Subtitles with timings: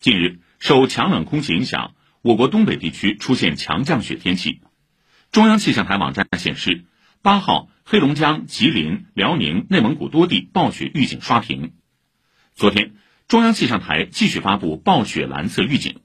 [0.00, 4.60] 近日，受强冷空气影响，我国东北地区出现强降雪天气。
[5.32, 6.84] 中央气象台网站显示，
[7.20, 11.72] 八号黑龙江、吉林、辽宁、内蒙古多地暴雪预警刷屏。
[12.54, 12.94] 昨天，
[13.26, 15.96] 中央气象台继续发布暴雪蓝色预警，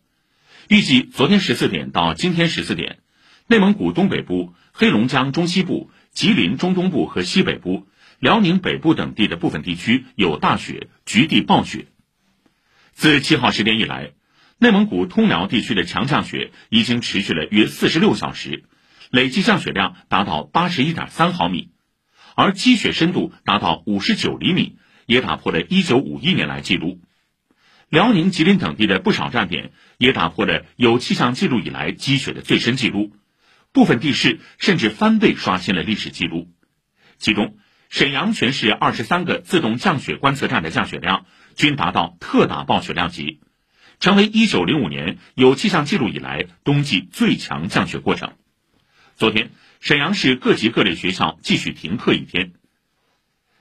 [0.70, 2.98] 预计昨天十四点到今天十四点，
[3.46, 7.86] 内蒙古东北部、黑龙江中西部、吉林中东部和西北部、
[8.18, 11.86] 辽宁北部等地的部分地区有大雪，局地暴雪。
[12.94, 14.12] 自七号十点以来，
[14.60, 18.64] 内蒙古通辽地区的强降雪已经持续了约四十六小时，
[19.10, 21.72] 累计降雪量达到八十一点三毫米，
[22.36, 27.02] 而积雪深度达到五十九厘米，也打破了一九五一年来记录。
[27.90, 33.12] 辽宁、吉林等地的不少站点也打破了有气象记录以来积雪的最深记录，
[33.72, 36.48] 部分地市甚至翻倍刷新了历史记录。
[37.18, 37.58] 其中，
[37.94, 43.40] 沈阳全市二十三个自动降雪观测站的降雪量均达到特大暴雪量级，
[44.00, 48.34] 成为一九零五年有气象记录以来冬季最强降雪过程。
[49.16, 52.54] 昨天，沈阳市各级各类学校继续停课一天。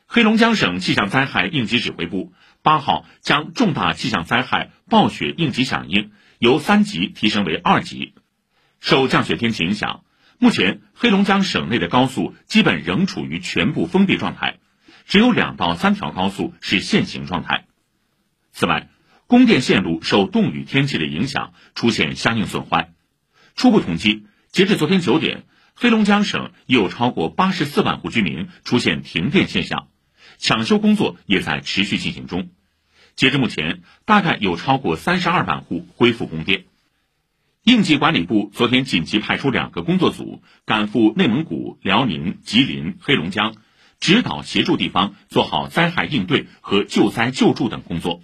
[0.06, 8.14] 黑龙江省气象灾害应急指挥部八号将重大气象灾害暴雪应急响应由三级提升为二级。
[8.80, 10.04] 受降雪天气影响。
[10.42, 14.58] 目前，黑龙江省内的高速基本仍处于全部封闭状态，
[15.06, 17.66] 只有两到三条高速是限行状态。
[18.50, 18.88] 此外，
[19.28, 22.90] 供电线路受冻雨天气的影响出现相应损坏。
[23.54, 25.44] 初步统计，截至昨天九点，
[25.76, 29.86] 黑龙江省已有超过八十四万户居民出现停电现象，
[30.38, 32.50] 抢修工作也在持续进行中。
[33.14, 36.64] 截至目前，大概有超过三十二万户恢复供电。
[37.64, 43.54] 应急管理部昨天紧急派出两个工作组赶赴内蒙古、辽宁、吉林、黑龙江，
[44.00, 48.20] 指导协助地方做好灾害应对和救灾救助等工作。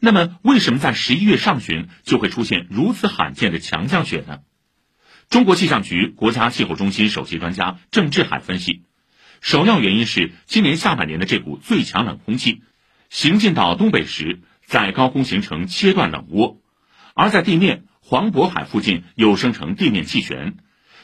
[0.00, 4.38] 那么，为什么在十一月上旬就会出现如此罕见的强降雪呢？
[5.28, 8.80] 中国气象局国家气候中心首席专家郑志海分析，
[9.42, 12.62] 首要原因是今年下半年的这股最强冷空气
[13.10, 16.56] 行进到东北时，在高空形成切断冷涡，
[17.12, 17.84] 而在地面。
[18.04, 20.56] 黄渤海附近又生成地面气旋，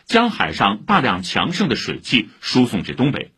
[0.04, 3.32] 将海上大量强盛的水汽输送至东北，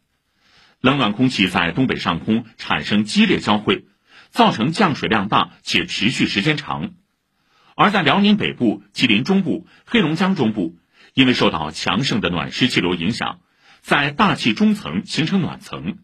[0.80, 3.84] 冷暖空气在东北上空产生激烈交汇，
[4.30, 6.92] 造成降水量大且持续时间长。
[7.76, 10.78] 而在辽宁北部、吉林中部、黑龙江中部，
[11.12, 13.40] 因为受到强盛的暖湿气流影响，
[13.82, 15.98] 在大气中层形成暖层，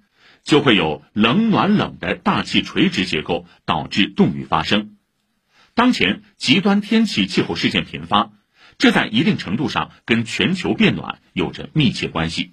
[0.45, 4.96] 就会有冷暖冷的大气垂直结构，导致冻雨发生。
[5.77, 8.31] 当前极端天气气候事件频发，
[8.79, 12.53] 这在一定程度上跟全球变暖有着密切关系。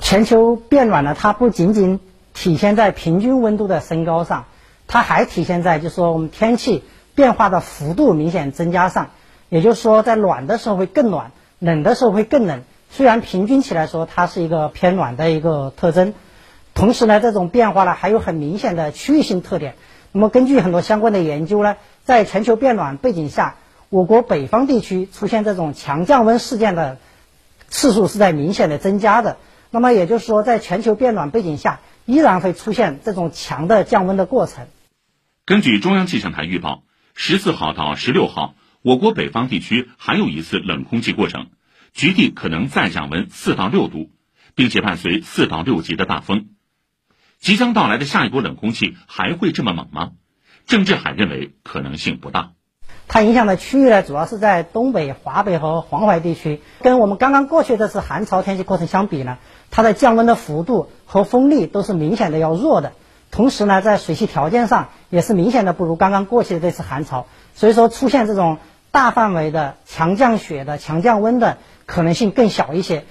[0.00, 2.00] 全球变暖呢，它不仅仅
[2.32, 4.46] 体现在平均温度的升高上，
[4.86, 6.82] 它还体现在就是说我们天气
[7.14, 9.10] 变化的幅度明显增加上。
[9.50, 12.62] 也就是说，在暖的时候会更暖，冷的时候会更冷。
[12.88, 16.14] 虽然平均起来说它是一个偏暖的一个特征，
[16.72, 19.74] 同时呢，这种变化呢还有很明显的区域性特点。
[20.10, 21.76] 那么根据很多相关的研究呢。
[22.08, 23.56] 在全球变暖背景下，
[23.90, 26.96] 我国北方地区出现这种强降温事件的
[27.68, 29.36] 次数是在明显的增加的。
[29.70, 34.68] 那么也就是说，在全球变暖背景下，依然会出现这种强的降温的过程。
[35.44, 36.82] 根据中央气象台预报，
[37.12, 41.48] 十四号到十六号，我国北方地区还有一次冷空气过程，
[41.92, 44.10] 局地可能再降温四到六度，
[44.54, 46.48] 并且伴随四到六级的大风。
[47.38, 50.12] 即将到来的下一波冷空气还会这么猛吗？
[50.68, 52.50] 郑志海认为可能性不大，
[53.08, 56.60] 它影响的区域呢，主要是在东北、华北和黄淮地区。
[56.82, 59.38] 跟我们刚刚过去这次寒潮天气过程相比呢，
[59.70, 62.92] 它的降温的幅度和风力都是明显的要弱的。
[63.30, 67.24] 同时呢，在水系条件上也是明显的不如刚刚过去的这次寒潮。
[67.54, 68.58] 所以说，出现这种
[68.90, 73.06] 大范围的强降雪的强降温的可能性更小一些。